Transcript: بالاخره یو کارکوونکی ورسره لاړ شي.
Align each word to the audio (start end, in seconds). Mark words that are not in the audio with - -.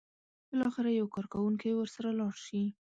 بالاخره 0.49 0.89
یو 0.91 1.07
کارکوونکی 1.15 1.71
ورسره 1.75 2.09
لاړ 2.19 2.33
شي. 2.45 2.63